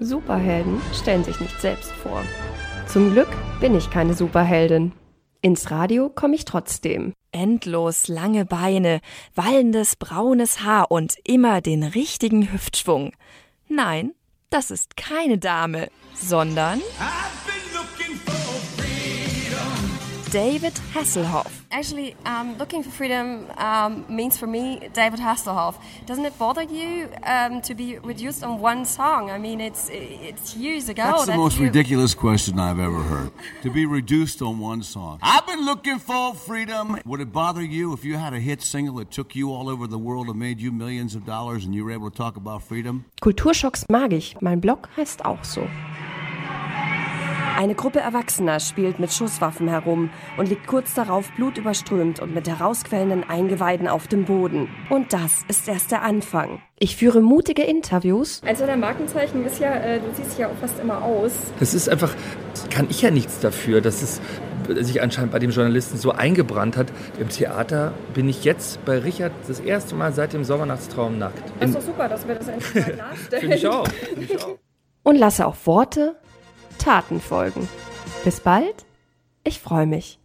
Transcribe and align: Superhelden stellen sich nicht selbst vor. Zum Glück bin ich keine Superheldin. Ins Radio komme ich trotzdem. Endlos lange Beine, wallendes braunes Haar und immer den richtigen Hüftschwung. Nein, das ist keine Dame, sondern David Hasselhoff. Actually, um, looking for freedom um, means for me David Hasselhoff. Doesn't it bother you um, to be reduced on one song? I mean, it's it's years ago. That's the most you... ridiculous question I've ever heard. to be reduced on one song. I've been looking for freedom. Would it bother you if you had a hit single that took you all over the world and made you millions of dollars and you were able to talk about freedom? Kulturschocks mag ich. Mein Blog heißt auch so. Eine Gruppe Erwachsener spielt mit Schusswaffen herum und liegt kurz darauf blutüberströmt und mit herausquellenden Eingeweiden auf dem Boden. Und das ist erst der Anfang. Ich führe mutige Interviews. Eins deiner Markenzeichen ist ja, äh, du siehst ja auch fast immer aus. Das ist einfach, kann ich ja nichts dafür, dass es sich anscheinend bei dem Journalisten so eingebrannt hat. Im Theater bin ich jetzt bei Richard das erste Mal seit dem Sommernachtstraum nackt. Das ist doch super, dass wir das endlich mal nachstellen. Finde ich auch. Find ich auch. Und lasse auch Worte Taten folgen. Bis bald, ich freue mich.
Superhelden 0.00 0.80
stellen 0.94 1.24
sich 1.24 1.40
nicht 1.40 1.60
selbst 1.60 1.90
vor. 1.92 2.22
Zum 2.86 3.12
Glück 3.12 3.28
bin 3.60 3.74
ich 3.76 3.90
keine 3.90 4.14
Superheldin. 4.14 4.92
Ins 5.42 5.70
Radio 5.70 6.08
komme 6.08 6.34
ich 6.34 6.44
trotzdem. 6.44 7.12
Endlos 7.32 8.08
lange 8.08 8.44
Beine, 8.44 9.00
wallendes 9.34 9.96
braunes 9.96 10.62
Haar 10.64 10.90
und 10.90 11.14
immer 11.24 11.60
den 11.60 11.82
richtigen 11.82 12.52
Hüftschwung. 12.52 13.12
Nein, 13.68 14.14
das 14.50 14.70
ist 14.70 14.96
keine 14.96 15.38
Dame, 15.38 15.88
sondern 16.14 16.80
David 20.30 20.74
Hasselhoff. 20.92 21.62
Actually, 21.70 22.14
um, 22.26 22.58
looking 22.58 22.82
for 22.82 22.90
freedom 22.90 23.46
um, 23.56 24.04
means 24.08 24.36
for 24.36 24.46
me 24.46 24.88
David 24.92 25.20
Hasselhoff. 25.20 25.76
Doesn't 26.06 26.24
it 26.24 26.38
bother 26.38 26.62
you 26.62 27.08
um, 27.22 27.62
to 27.62 27.74
be 27.74 27.98
reduced 27.98 28.44
on 28.44 28.60
one 28.60 28.84
song? 28.84 29.30
I 29.30 29.38
mean, 29.38 29.60
it's 29.60 29.88
it's 29.90 30.54
years 30.56 30.88
ago. 30.88 31.02
That's 31.02 31.26
the 31.26 31.36
most 31.36 31.58
you... 31.58 31.64
ridiculous 31.64 32.14
question 32.14 32.58
I've 32.58 32.78
ever 32.78 33.00
heard. 33.00 33.30
to 33.62 33.70
be 33.70 33.86
reduced 33.86 34.42
on 34.42 34.58
one 34.58 34.82
song. 34.82 35.18
I've 35.22 35.46
been 35.46 35.64
looking 35.64 35.98
for 35.98 36.34
freedom. 36.34 36.98
Would 37.06 37.20
it 37.20 37.32
bother 37.32 37.62
you 37.62 37.92
if 37.94 38.04
you 38.04 38.16
had 38.16 38.34
a 38.34 38.40
hit 38.40 38.60
single 38.60 38.96
that 38.96 39.10
took 39.10 39.34
you 39.34 39.52
all 39.52 39.68
over 39.68 39.86
the 39.86 39.98
world 39.98 40.28
and 40.28 40.38
made 40.38 40.60
you 40.60 40.72
millions 40.72 41.14
of 41.14 41.24
dollars 41.24 41.64
and 41.64 41.74
you 41.74 41.84
were 41.84 41.92
able 41.92 42.10
to 42.10 42.16
talk 42.16 42.36
about 42.36 42.62
freedom? 42.62 43.04
Kulturschocks 43.22 43.84
mag 43.88 44.12
ich. 44.12 44.36
Mein 44.40 44.60
Blog 44.60 44.88
heißt 44.96 45.24
auch 45.24 45.42
so. 45.44 45.66
Eine 47.58 47.74
Gruppe 47.74 47.98
Erwachsener 47.98 48.60
spielt 48.60 49.00
mit 49.00 49.12
Schusswaffen 49.12 49.66
herum 49.66 50.10
und 50.36 50.48
liegt 50.48 50.68
kurz 50.68 50.94
darauf 50.94 51.28
blutüberströmt 51.32 52.20
und 52.20 52.32
mit 52.32 52.48
herausquellenden 52.48 53.28
Eingeweiden 53.28 53.88
auf 53.88 54.06
dem 54.06 54.26
Boden. 54.26 54.68
Und 54.90 55.12
das 55.12 55.42
ist 55.48 55.66
erst 55.66 55.90
der 55.90 56.02
Anfang. 56.02 56.62
Ich 56.78 56.94
führe 56.94 57.20
mutige 57.20 57.64
Interviews. 57.64 58.42
Eins 58.44 58.60
deiner 58.60 58.76
Markenzeichen 58.76 59.44
ist 59.44 59.58
ja, 59.58 59.74
äh, 59.74 59.98
du 59.98 60.06
siehst 60.14 60.38
ja 60.38 60.46
auch 60.46 60.54
fast 60.60 60.78
immer 60.78 61.02
aus. 61.02 61.32
Das 61.58 61.74
ist 61.74 61.88
einfach, 61.88 62.14
kann 62.70 62.86
ich 62.90 63.02
ja 63.02 63.10
nichts 63.10 63.40
dafür, 63.40 63.80
dass 63.80 64.02
es 64.02 64.20
sich 64.76 65.02
anscheinend 65.02 65.32
bei 65.32 65.40
dem 65.40 65.50
Journalisten 65.50 65.98
so 65.98 66.12
eingebrannt 66.12 66.76
hat. 66.76 66.92
Im 67.18 67.28
Theater 67.28 67.92
bin 68.14 68.28
ich 68.28 68.44
jetzt 68.44 68.84
bei 68.84 68.98
Richard 68.98 69.32
das 69.48 69.58
erste 69.58 69.96
Mal 69.96 70.12
seit 70.12 70.32
dem 70.32 70.44
Sommernachtstraum 70.44 71.18
nackt. 71.18 71.42
Das 71.58 71.70
ist 71.70 71.76
doch 71.78 71.82
super, 71.82 72.08
dass 72.08 72.28
wir 72.28 72.36
das 72.36 72.46
endlich 72.46 72.86
mal 72.86 72.96
nachstellen. 73.10 73.40
Finde 73.40 73.56
ich 73.56 73.66
auch. 73.66 73.88
Find 73.88 74.30
ich 74.30 74.44
auch. 74.44 74.58
Und 75.02 75.16
lasse 75.16 75.44
auch 75.44 75.56
Worte 75.64 76.14
Taten 76.88 77.20
folgen. 77.20 77.68
Bis 78.24 78.40
bald, 78.40 78.86
ich 79.44 79.60
freue 79.60 79.84
mich. 79.84 80.17